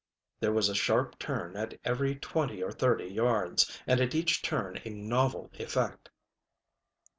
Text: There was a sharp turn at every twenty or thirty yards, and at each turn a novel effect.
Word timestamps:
There 0.39 0.51
was 0.51 0.67
a 0.67 0.73
sharp 0.73 1.19
turn 1.19 1.55
at 1.55 1.75
every 1.85 2.15
twenty 2.15 2.63
or 2.63 2.71
thirty 2.71 3.05
yards, 3.05 3.71
and 3.85 3.99
at 4.01 4.15
each 4.15 4.41
turn 4.41 4.81
a 4.83 4.89
novel 4.89 5.51
effect. 5.59 6.09